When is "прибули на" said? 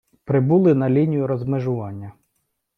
0.23-0.89